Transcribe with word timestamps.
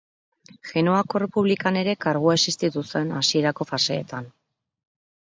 Genoako 0.69 1.19
Errepublikan 1.19 1.77
ere 1.81 1.93
kargua 2.05 2.37
existitu 2.37 2.83
zen 2.95 3.13
hasierako 3.21 3.69
faseetan. 3.73 4.31